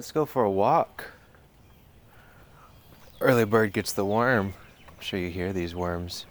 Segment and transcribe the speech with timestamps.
[0.00, 1.10] let's go for a walk.
[3.20, 4.54] Early bird gets the worm.
[4.88, 6.24] I'm sure you hear these worms.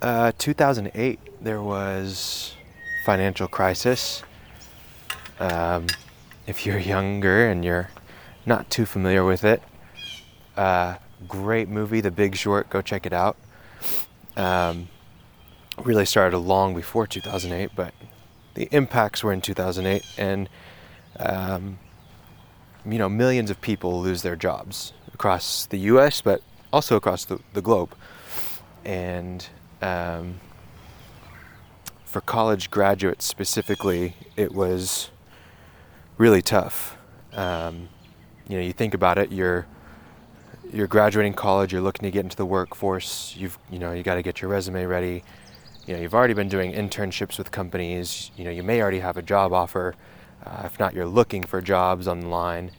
[0.00, 2.54] Uh, 2008, there was
[3.04, 4.22] financial crisis.
[5.40, 5.88] Um,
[6.46, 7.90] if you're younger and you're
[8.46, 9.60] not too familiar with it,
[10.56, 12.70] uh, great movie, The Big Short.
[12.70, 13.36] Go check it out.
[14.36, 14.88] Um,
[15.82, 17.92] really started long before 2008, but
[18.54, 20.48] the impacts were in 2008, and
[21.18, 21.78] um,
[22.86, 27.40] you know millions of people lose their jobs across the U.S., but also across the,
[27.52, 27.94] the globe.
[28.84, 29.46] And
[29.82, 30.40] um,
[32.04, 35.10] for college graduates specifically, it was
[36.16, 36.96] really tough.
[37.32, 37.88] Um,
[38.48, 39.66] you know, you think about it, you're
[40.72, 44.16] you're graduating college, you're looking to get into the workforce, you've you know, you got
[44.16, 45.22] to get your resume ready.
[45.86, 49.16] You know, you've already been doing internships with companies, you know, you may already have
[49.16, 49.94] a job offer.
[50.44, 52.70] Uh, if not, you're looking for jobs online.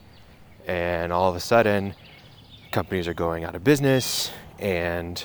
[0.66, 1.94] And all of a sudden,
[2.70, 5.24] companies are going out of business and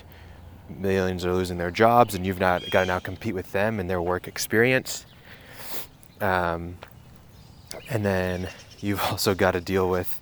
[0.70, 3.90] millions are losing their jobs and you've not got to now compete with them and
[3.90, 5.06] their work experience.
[6.22, 6.78] Um,
[7.90, 10.22] and then you've also got to deal with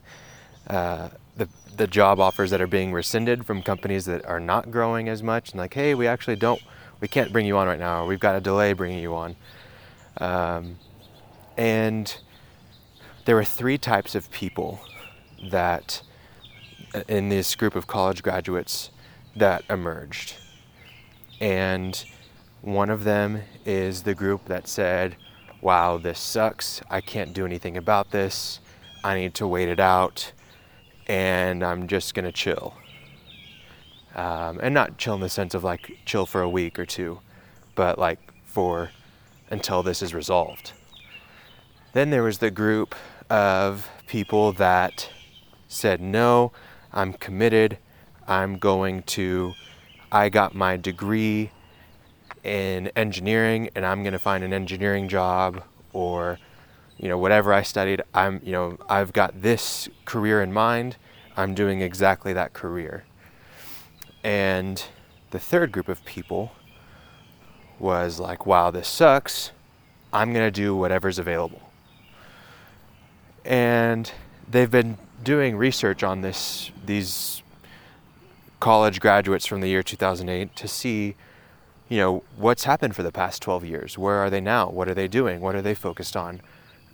[0.67, 5.09] uh, the the job offers that are being rescinded from companies that are not growing
[5.09, 6.61] as much and like hey we actually don't
[7.01, 9.35] we can't bring you on right now we've got a delay bringing you on
[10.17, 10.77] um,
[11.57, 12.17] and
[13.25, 14.79] there were three types of people
[15.49, 16.01] that
[16.93, 18.89] uh, in this group of college graduates
[19.35, 20.35] that emerged
[21.41, 22.05] and
[22.61, 25.15] one of them is the group that said
[25.61, 28.59] wow this sucks i can't do anything about this
[29.03, 30.31] i need to wait it out
[31.07, 32.73] and I'm just gonna chill.
[34.15, 37.19] Um, and not chill in the sense of like chill for a week or two,
[37.75, 38.91] but like for
[39.49, 40.73] until this is resolved.
[41.93, 42.95] Then there was the group
[43.29, 45.09] of people that
[45.67, 46.51] said, No,
[46.91, 47.77] I'm committed.
[48.27, 49.53] I'm going to,
[50.11, 51.51] I got my degree
[52.43, 56.39] in engineering and I'm going to find an engineering job or
[56.97, 58.01] you know whatever I studied.
[58.13, 60.97] I'm you know I've got this career in mind.
[61.37, 63.05] I'm doing exactly that career.
[64.23, 64.83] And
[65.31, 66.53] the third group of people
[67.79, 69.51] was like wow this sucks.
[70.11, 71.72] I'm going to do whatever's available
[73.45, 74.11] and
[74.49, 77.41] they've been doing research on this these
[78.59, 81.15] college graduates from the year 2008 to see
[81.89, 84.93] you know what's happened for the past 12 years where are they now what are
[84.93, 86.41] they doing what are they focused on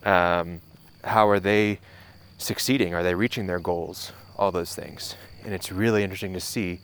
[0.04, 0.62] um,
[1.04, 1.80] how are they
[2.38, 2.94] succeeding?
[2.94, 4.12] Are they reaching their goals?
[4.38, 5.16] All those things.
[5.44, 6.80] And it's really interesting to see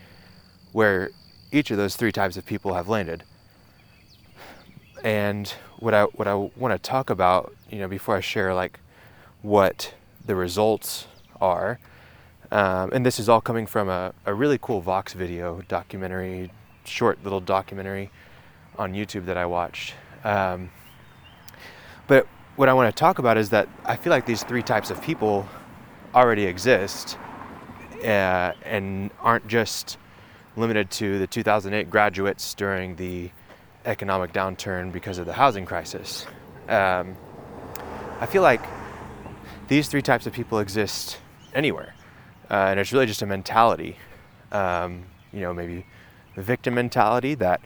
[0.71, 1.09] where
[1.51, 3.23] each of those three types of people have landed.
[5.03, 5.47] And
[5.79, 8.79] what I what I want to talk about, you know, before I share like
[9.45, 9.93] what
[10.25, 11.07] the results
[11.39, 11.79] are,
[12.51, 16.51] um, and this is all coming from a, a really cool Vox video documentary,
[16.83, 18.09] short little documentary
[18.77, 19.93] on YouTube that I watched.
[20.23, 20.71] Um,
[22.07, 24.89] but what I want to talk about is that I feel like these three types
[24.89, 25.47] of people
[26.13, 27.17] already exist
[28.03, 29.97] uh, and aren't just
[30.55, 33.29] limited to the 2008 graduates during the
[33.85, 36.25] economic downturn because of the housing crisis.
[36.67, 37.15] Um,
[38.19, 38.61] I feel like
[39.67, 41.19] these three types of people exist
[41.53, 41.93] anywhere,
[42.49, 43.97] uh, and it's really just a mentality.
[44.51, 45.85] Um, you know, maybe
[46.35, 47.61] the victim mentality that,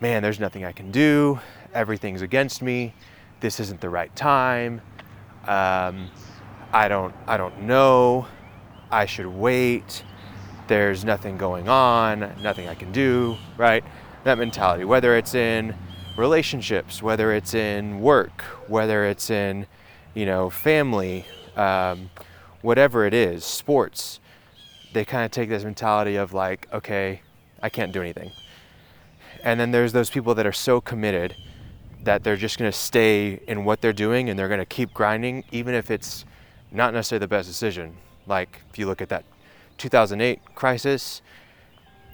[0.00, 1.40] man, there's nothing I can do,
[1.74, 2.94] everything's against me
[3.40, 4.80] this isn't the right time.
[5.46, 6.10] Um,
[6.72, 8.26] I don't I don't know.
[8.90, 10.04] I should wait.
[10.68, 13.82] There's nothing going on, nothing I can do, right?
[14.24, 15.74] That mentality, whether it's in
[16.16, 19.66] relationships, whether it's in work, whether it's in,
[20.14, 21.24] you know, family,
[21.56, 22.10] um,
[22.62, 24.20] whatever it is, sports,
[24.92, 27.22] they kind of take this mentality of like, okay,
[27.62, 28.32] I can't do anything.
[29.42, 31.34] And then there's those people that are so committed
[32.02, 34.92] that they're just going to stay in what they're doing and they're going to keep
[34.92, 36.24] grinding, even if it's
[36.70, 37.96] not necessarily the best decision.
[38.26, 39.24] Like if you look at that
[39.78, 41.22] 2008 crisis,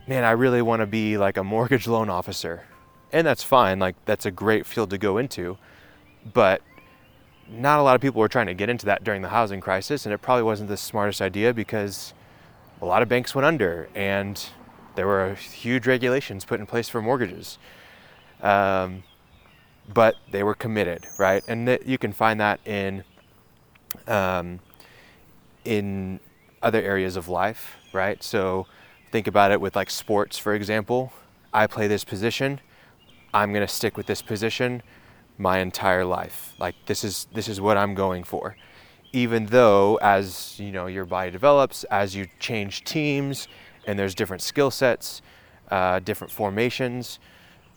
[0.07, 2.65] man, I really want to be like a mortgage loan officer.
[3.13, 5.57] And that's fine, like that's a great field to go into.
[6.33, 6.63] But
[7.49, 10.07] not a lot of people were trying to get into that during the housing crisis,
[10.07, 12.13] and it probably wasn't the smartest idea because
[12.81, 14.49] a lot of banks went under and
[14.97, 17.59] there were huge regulations put in place for mortgages.
[18.43, 19.03] Um,
[19.93, 21.43] but they were committed, right?
[21.47, 23.05] And that you can find that in
[24.09, 24.61] um,
[25.65, 26.21] in
[26.63, 28.23] other areas of life, right?
[28.23, 28.67] So
[29.11, 31.13] think about it with like sports, for example.
[31.53, 32.61] I play this position.
[33.33, 34.83] I'm going to stick with this position,
[35.39, 36.55] my entire life.
[36.59, 38.57] Like this is this is what I'm going for.
[39.13, 43.49] Even though as you know your body develops, as you change teams,
[43.87, 45.23] and there's different skill sets,
[45.71, 47.19] uh, different formations,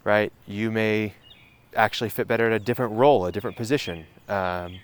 [0.04, 0.32] right?
[0.48, 1.14] You may
[1.76, 4.80] actually fit better at a different role, a different position, um,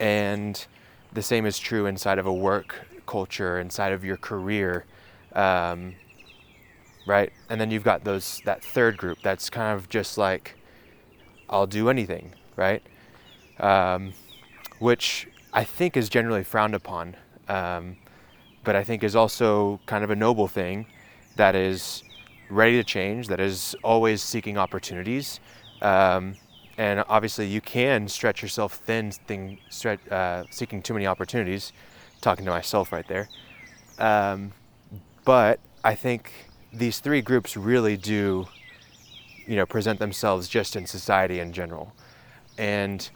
[0.00, 0.66] and
[1.12, 4.84] the same is true inside of a work culture, inside of your career.
[5.34, 5.94] Um,
[7.06, 7.32] right?
[7.48, 10.56] And then you've got those that third group that's kind of just like,
[11.48, 12.82] I'll do anything, right?
[13.60, 14.12] Um,
[14.78, 17.16] which I think is generally frowned upon,
[17.48, 17.96] um,
[18.64, 20.86] but I think is also kind of a noble thing
[21.36, 22.02] that is
[22.50, 25.40] ready to change, that is always seeking opportunities.
[25.82, 26.36] Um,
[26.76, 31.72] and obviously, you can stretch yourself thin, thing, stretch, uh, seeking too many opportunities.
[32.20, 33.28] Talking to myself right there.
[33.98, 34.52] Um,
[35.24, 36.32] but I think
[36.72, 38.46] these three groups really do,
[39.46, 41.92] you know, present themselves just in society in general.
[42.58, 43.08] And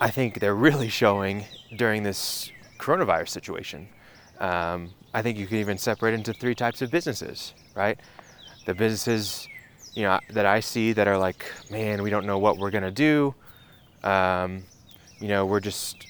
[0.00, 1.44] I think they're really showing
[1.76, 3.88] during this coronavirus situation.
[4.40, 7.98] Um, I think you can even separate into three types of businesses, right?
[8.66, 9.48] The businesses,
[9.94, 12.90] you know, that I see that are like, man, we don't know what we're gonna
[12.90, 13.34] do.
[14.04, 14.64] Um,
[15.18, 16.06] you know, we're just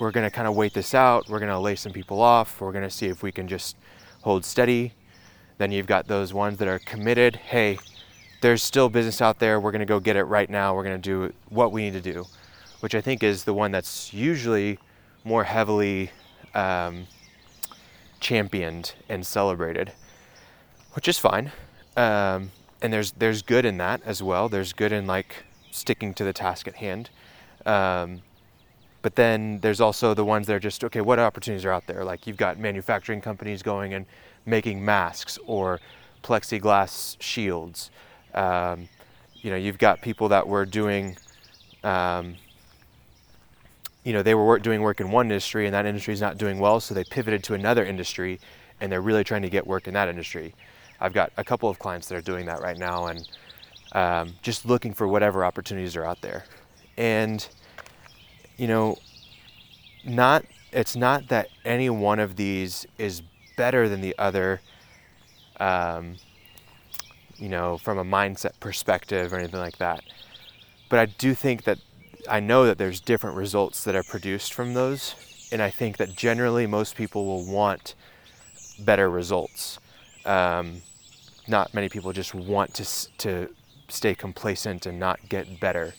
[0.00, 1.28] we're gonna kind of wait this out.
[1.28, 2.60] We're gonna lay some people off.
[2.60, 3.76] We're gonna see if we can just
[4.22, 4.92] hold steady.
[5.58, 7.36] Then you've got those ones that are committed.
[7.36, 7.78] Hey,
[8.40, 9.58] there's still business out there.
[9.58, 10.74] We're going to go get it right now.
[10.74, 12.26] We're going to do what we need to do,
[12.80, 14.78] which I think is the one that's usually
[15.24, 16.10] more heavily
[16.54, 17.06] um,
[18.20, 19.92] championed and celebrated,
[20.92, 21.50] which is fine.
[21.96, 24.48] Um, and there's there's good in that as well.
[24.48, 27.10] There's good in like sticking to the task at hand.
[27.66, 28.22] Um,
[29.02, 31.00] but then there's also the ones that are just okay.
[31.00, 32.04] What opportunities are out there?
[32.04, 34.06] Like you've got manufacturing companies going and
[34.46, 35.80] making masks or
[36.22, 37.90] plexiglass shields.
[38.34, 38.88] Um,
[39.34, 41.16] you know, you've got people that were doing,
[41.84, 42.36] um,
[44.04, 46.38] you know, they were work, doing work in one industry and that industry is not
[46.38, 48.40] doing well, so they pivoted to another industry
[48.80, 50.54] and they're really trying to get work in that industry.
[51.00, 53.28] I've got a couple of clients that are doing that right now and
[53.92, 56.44] um, just looking for whatever opportunities are out there.
[56.96, 57.46] And,
[58.56, 58.98] you know,
[60.04, 63.22] not it's not that any one of these is
[63.58, 64.62] better than the other,
[65.60, 66.16] um,
[67.36, 70.02] you know, from a mindset perspective or anything like that.
[70.88, 71.78] But I do think that
[72.30, 75.14] I know that there's different results that are produced from those.
[75.52, 77.94] And I think that generally most people will want
[78.78, 79.78] better results.
[80.24, 80.82] Um,
[81.46, 82.86] not many people just want to,
[83.18, 83.48] to
[83.88, 85.94] stay complacent and not get better.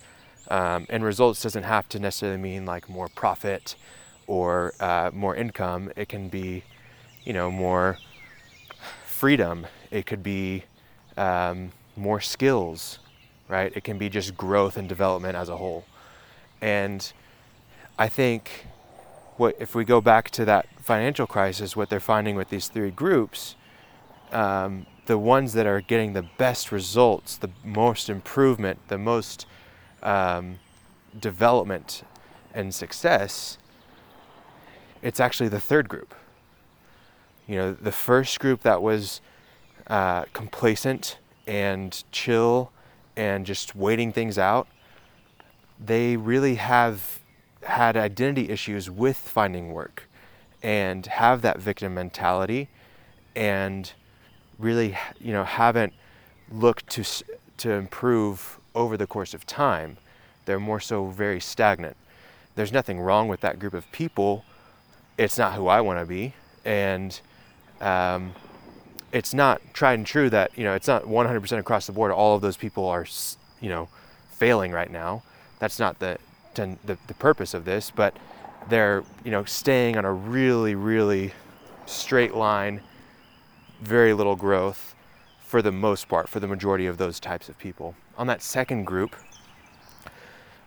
[0.50, 3.76] Um, and results doesn't have to necessarily mean like more profit
[4.28, 5.92] or uh, more income.
[5.96, 6.64] It can be
[7.30, 8.00] you know, more
[9.06, 9.68] freedom.
[9.92, 10.64] It could be
[11.16, 12.98] um, more skills,
[13.48, 13.72] right?
[13.76, 15.86] It can be just growth and development as a whole.
[16.60, 17.14] And
[18.00, 18.66] I think
[19.38, 22.90] what if we go back to that financial crisis, what they're finding with these three
[22.90, 23.54] groups,
[24.32, 29.46] um, the ones that are getting the best results, the most improvement, the most
[30.02, 30.58] um,
[31.20, 32.02] development
[32.56, 33.60] and success,
[35.04, 36.16] it's actually the third group
[37.50, 39.22] you know, the first group that was
[39.88, 42.72] uh, complacent and chill
[43.18, 44.68] and just waiting things out,
[45.84, 47.20] they really have
[47.64, 50.04] had identity issues with finding work
[50.62, 52.70] and have that victim mentality
[53.36, 53.94] and
[54.60, 55.94] really, you know, haven't
[56.52, 57.04] looked to,
[57.58, 59.98] to improve over the course of time.
[60.46, 61.98] They're more so very stagnant.
[62.54, 64.46] There's nothing wrong with that group of people.
[65.18, 66.36] It's not who I want to be.
[66.64, 67.20] And
[67.82, 68.34] um,
[69.12, 72.12] it's not tried and true that you know it's not 100% across the board.
[72.12, 73.06] All of those people are
[73.62, 73.90] you know
[74.32, 75.24] failing right now.
[75.60, 76.18] That's not the
[76.56, 78.16] the, the purpose of this, but
[78.68, 81.34] they're you know staying on a really really
[81.86, 82.82] straight line,
[83.82, 84.96] very little growth
[85.42, 87.96] for the most part for the majority of those types of people.
[88.18, 89.16] On that second group,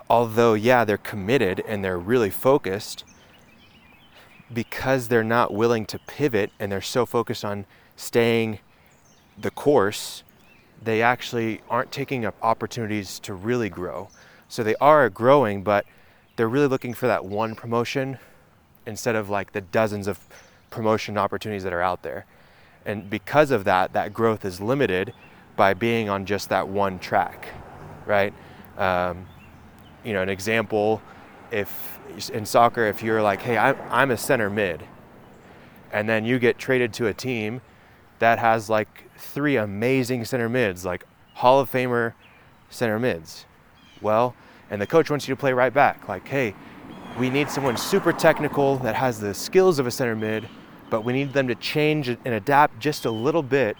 [0.08, 3.04] although yeah they're committed and they're really focused,
[4.52, 7.66] because they're not willing to pivot and they're so focused on
[7.96, 8.58] staying
[9.38, 10.22] the course,
[10.82, 14.08] they actually aren't taking up opportunities to really grow.
[14.48, 15.86] So they are growing, but
[16.36, 18.18] they're really looking for that one promotion
[18.86, 20.18] instead of like the dozens of
[20.70, 22.26] promotion opportunities that are out there.
[22.84, 25.14] And because of that, that growth is limited
[25.56, 27.48] by being on just that one track,
[28.06, 28.34] right?
[28.76, 29.26] Um,
[30.04, 31.00] you know, an example
[31.52, 31.98] if
[32.30, 34.82] in soccer, if you're like, hey, I'm, I'm a center mid,
[35.92, 37.60] and then you get traded to a team
[38.18, 41.04] that has like three amazing center mids, like
[41.34, 42.14] Hall of Famer
[42.70, 43.46] center mids,
[44.00, 44.34] Well,
[44.70, 46.08] and the coach wants you to play right back.
[46.08, 46.54] Like, hey,
[47.18, 50.48] we need someone super technical that has the skills of a center mid,
[50.88, 53.76] but we need them to change and adapt just a little bit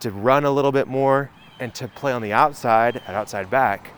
[0.00, 3.92] to run a little bit more and to play on the outside at outside back.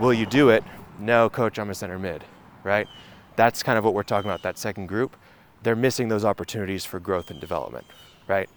[0.00, 0.64] Will you do it?
[0.98, 2.24] No, coach, I'm a center mid,
[2.64, 2.88] right?
[3.36, 5.16] That's kind of what we're talking about, that second group.
[5.62, 7.86] They're missing those opportunities for growth and development,
[8.26, 8.48] right?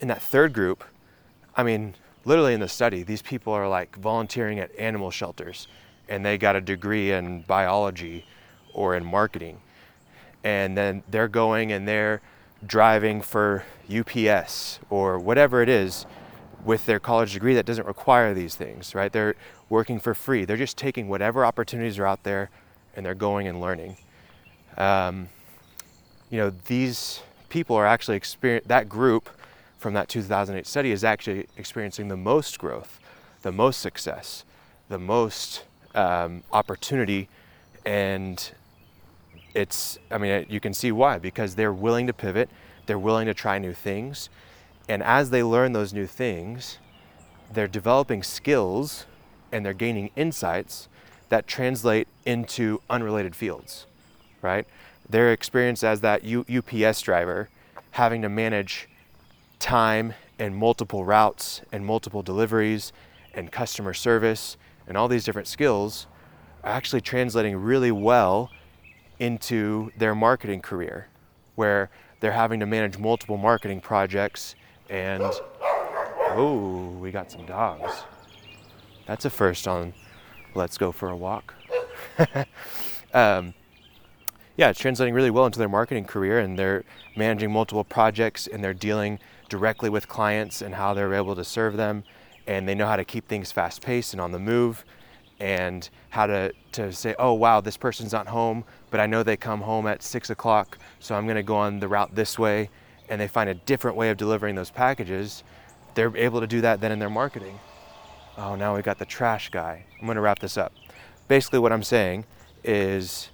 [0.00, 0.84] In that third group,
[1.56, 1.94] I mean,
[2.24, 5.66] literally in the study, these people are like volunteering at animal shelters
[6.08, 8.24] and they got a degree in biology
[8.72, 9.60] or in marketing.
[10.44, 12.20] And then they're going and they're
[12.66, 16.06] driving for UPS or whatever it is
[16.64, 19.12] with their college degree that doesn't require these things, right?
[19.12, 19.34] They're
[19.68, 20.44] working for free.
[20.44, 22.50] They're just taking whatever opportunities are out there
[22.94, 23.96] and they're going and learning.
[24.76, 25.28] Um,
[26.30, 29.28] you know, these people are actually experiencing that group
[29.78, 33.00] from that 2008 study is actually experiencing the most growth,
[33.42, 34.44] the most success,
[34.88, 35.64] the most
[35.94, 37.28] um, opportunity,
[37.84, 38.52] and
[39.54, 42.48] it's I mean you can see why because they're willing to pivot,
[42.86, 44.30] they're willing to try new things,
[44.88, 46.78] and as they learn those new things,
[47.52, 49.06] they're developing skills
[49.50, 50.88] and they're gaining insights
[51.28, 53.86] that translate into unrelated fields,
[54.40, 54.66] right?
[55.08, 57.48] Their experience as that U- UPS driver
[57.92, 58.88] having to manage
[59.58, 62.92] time and multiple routes and multiple deliveries
[63.34, 66.06] and customer service and all these different skills
[66.64, 68.50] are actually translating really well
[69.18, 71.06] into their marketing career
[71.54, 74.54] where they're having to manage multiple marketing projects
[74.92, 75.32] and
[76.34, 78.04] oh we got some dogs
[79.06, 79.92] that's a first on
[80.54, 81.54] let's go for a walk
[83.14, 83.54] um,
[84.56, 86.84] yeah it's translating really well into their marketing career and they're
[87.16, 89.18] managing multiple projects and they're dealing
[89.52, 92.02] directly with clients and how they're able to serve them.
[92.46, 94.82] And they know how to keep things fast paced and on the move
[95.38, 99.36] and how to, to say, oh, wow, this person's not home, but I know they
[99.36, 102.70] come home at six o'clock, so I'm going to go on the route this way.
[103.12, 105.44] And they find a different way of delivering those packages.
[105.94, 107.58] They're able to do that then in their marketing.
[108.38, 109.84] Oh, now we got the trash guy.
[110.00, 110.72] I'm going to wrap this up.
[111.28, 112.24] Basically, what I'm saying
[112.64, 113.28] is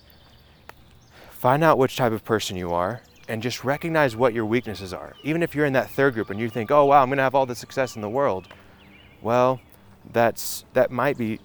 [1.31, 5.15] find out which type of person you are and just recognize what your weaknesses are.
[5.23, 7.23] Even if you're in that third group and you think, "Oh wow, I'm going to
[7.23, 8.49] have all the success in the world."
[9.23, 9.61] Well,
[10.13, 11.39] that's that might be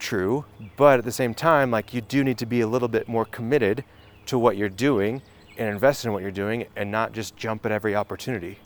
[0.00, 0.44] true,
[0.76, 3.24] but at the same time, like you do need to be a little bit more
[3.24, 3.84] committed
[4.26, 5.22] to what you're doing
[5.58, 8.58] and invest in what you're doing and not just jump at every opportunity.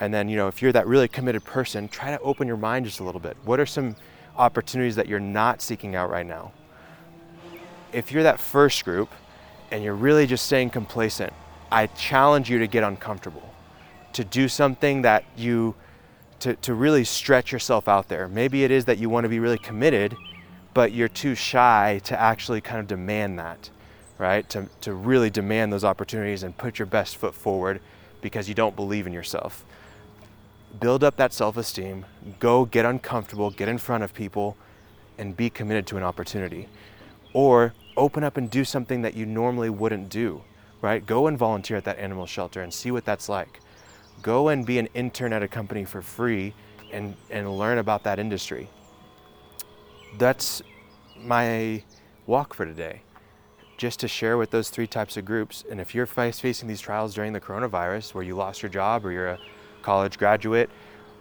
[0.00, 2.86] And then, you know, if you're that really committed person, try to open your mind
[2.86, 3.36] just a little bit.
[3.44, 3.96] What are some
[4.36, 6.52] opportunities that you're not seeking out right now?
[7.92, 9.10] If you're that first group
[9.70, 11.32] and you're really just staying complacent
[11.74, 13.52] I challenge you to get uncomfortable,
[14.12, 15.74] to do something that you,
[16.38, 18.28] to, to really stretch yourself out there.
[18.28, 20.16] Maybe it is that you want to be really committed,
[20.72, 23.70] but you're too shy to actually kind of demand that,
[24.18, 24.48] right?
[24.50, 27.80] To, to really demand those opportunities and put your best foot forward
[28.20, 29.64] because you don't believe in yourself.
[30.80, 32.04] Build up that self esteem,
[32.40, 34.56] go get uncomfortable, get in front of people,
[35.18, 36.68] and be committed to an opportunity.
[37.32, 40.42] Or open up and do something that you normally wouldn't do
[40.84, 41.06] right?
[41.06, 43.60] Go and volunteer at that animal shelter and see what that's like.
[44.20, 46.52] Go and be an intern at a company for free
[46.92, 48.68] and, and learn about that industry.
[50.18, 50.60] That's
[51.16, 51.82] my
[52.26, 53.00] walk for today.
[53.76, 55.64] Just to share with those three types of groups.
[55.70, 59.12] And if you're facing these trials during the coronavirus where you lost your job or
[59.12, 59.38] you're a
[59.82, 60.70] college graduate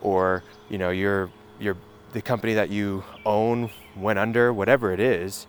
[0.02, 1.30] or you know you're
[1.60, 1.78] you're
[2.14, 5.48] the company that you own went under, whatever it is,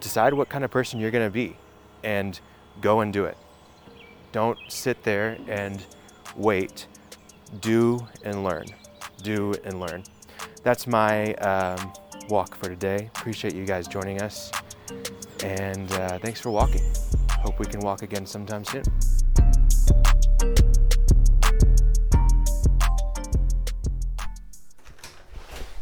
[0.00, 1.56] decide what kind of person you're going to be
[2.04, 2.40] and
[2.80, 3.36] go and do it.
[4.32, 5.84] Don't sit there and
[6.36, 6.86] wait.
[7.60, 8.66] Do and learn.
[9.22, 10.04] Do and learn.
[10.62, 11.92] That's my um,
[12.28, 13.10] walk for today.
[13.16, 14.52] Appreciate you guys joining us.
[15.42, 16.82] And uh, thanks for walking.
[17.30, 18.82] Hope we can walk again sometime soon.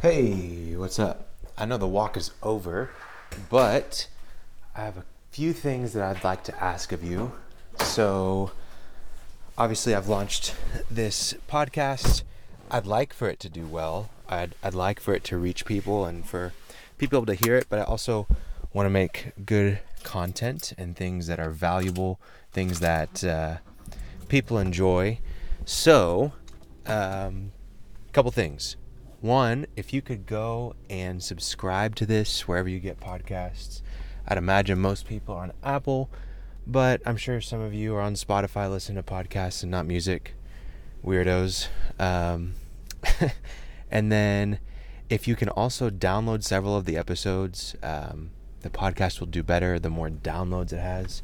[0.02, 1.28] Hey, what's up?
[1.58, 2.90] I know the walk is over,
[3.48, 4.08] but
[4.74, 7.32] I have a few things that I'd like to ask of you.
[7.80, 8.52] So,
[9.56, 10.54] obviously, I've launched
[10.90, 12.22] this podcast.
[12.70, 14.10] I'd like for it to do well.
[14.28, 16.52] I'd, I'd like for it to reach people and for
[16.98, 18.26] people to hear it, but I also
[18.76, 22.20] want to make good content and things that are valuable,
[22.52, 23.56] things that uh,
[24.28, 25.18] people enjoy.
[25.64, 26.32] So,
[26.84, 27.52] a um,
[28.12, 28.76] couple things.
[29.22, 33.80] One, if you could go and subscribe to this wherever you get podcasts,
[34.28, 36.10] I'd imagine most people are on Apple,
[36.66, 40.34] but I'm sure some of you are on Spotify listening to podcasts and not music.
[41.02, 41.68] Weirdos.
[41.98, 42.56] Um,
[43.90, 44.58] and then
[45.08, 48.30] If you can also download several of the episodes, um,
[48.66, 51.22] the podcast will do better the more downloads it has.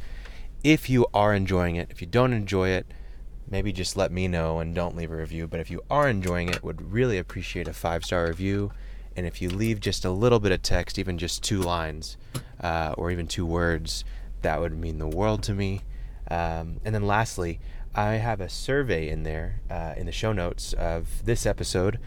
[0.63, 2.87] If you are enjoying it, if you don't enjoy it,
[3.51, 5.49] maybe just let me know and don't leave a review.
[5.49, 8.73] But if you are enjoying it, would really appreciate a five star review.
[9.17, 12.17] And if you leave just a little bit of text, even just two lines
[12.61, 14.05] uh, or even two words,
[14.43, 15.81] that would mean the world to me.
[16.31, 17.61] Um, and then lastly,
[17.95, 21.99] I have a survey in there uh, in the show notes of this episode.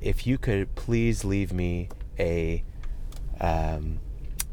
[0.00, 2.64] If you could please leave me a
[3.40, 4.00] um,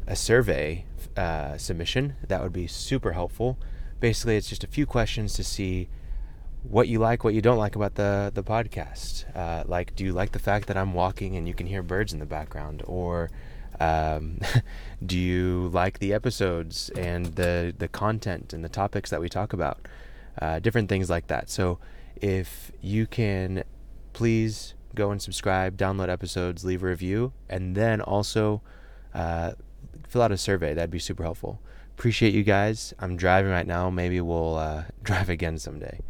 [0.06, 0.84] a survey
[1.16, 3.58] uh, submission, that would be super helpful.
[4.00, 5.88] Basically, it's just a few questions to see
[6.62, 9.24] what you like, what you don't like about the the podcast.
[9.36, 12.12] Uh, like, do you like the fact that I'm walking and you can hear birds
[12.12, 13.30] in the background, or
[13.78, 14.38] um,
[15.04, 19.52] do you like the episodes and the the content and the topics that we talk
[19.52, 19.86] about?
[20.40, 21.50] uh, different things like that.
[21.50, 21.78] So
[22.16, 23.64] if you can
[24.12, 28.62] please go and subscribe, download episodes, leave a review, and then also
[29.14, 29.52] uh,
[30.08, 30.74] fill out a survey.
[30.74, 31.60] That'd be super helpful.
[31.96, 32.94] Appreciate you guys.
[32.98, 33.90] I'm driving right now.
[33.90, 36.00] Maybe we'll uh, drive again someday.